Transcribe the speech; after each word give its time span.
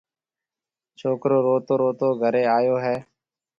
ڇوڪرو 0.99 1.37
روتو 1.45 1.73
روتو 1.81 2.09
گهريَ 2.21 2.43
آئيو 2.57 2.75
هيَ۔ 2.85 2.95